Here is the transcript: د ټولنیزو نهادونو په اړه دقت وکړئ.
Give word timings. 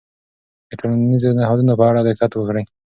د 0.69 0.71
ټولنیزو 0.79 1.35
نهادونو 1.37 1.73
په 1.79 1.83
اړه 1.89 2.01
دقت 2.07 2.31
وکړئ. 2.35 2.63